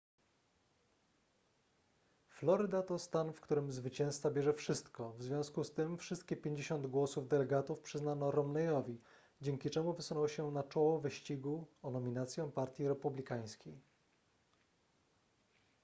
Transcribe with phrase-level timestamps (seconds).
[2.29, 7.27] floryda to stan w którym zwycięzca bierze wszystko w związku z tym wszystkie 50 głosów
[7.27, 9.01] delegatów przyznano romneyowi
[9.41, 13.81] dzięki czemu wysunął się na czoło wyścigu o nominację partii republikańskiej